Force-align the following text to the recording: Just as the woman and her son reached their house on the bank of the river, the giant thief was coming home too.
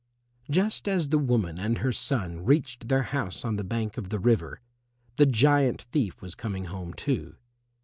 Just 0.49 0.87
as 0.87 1.09
the 1.09 1.19
woman 1.19 1.59
and 1.59 1.77
her 1.77 1.91
son 1.91 2.43
reached 2.43 2.87
their 2.87 3.03
house 3.03 3.45
on 3.45 3.57
the 3.57 3.63
bank 3.63 3.99
of 3.99 4.09
the 4.09 4.17
river, 4.17 4.59
the 5.17 5.27
giant 5.27 5.83
thief 5.91 6.23
was 6.23 6.33
coming 6.33 6.65
home 6.65 6.95
too. 6.95 7.35